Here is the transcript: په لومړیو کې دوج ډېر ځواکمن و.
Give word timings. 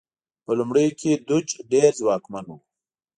په 0.45 0.51
لومړیو 0.59 0.97
کې 0.99 1.11
دوج 1.27 1.47
ډېر 1.71 1.91
ځواکمن 1.99 2.45
و. 2.49 2.59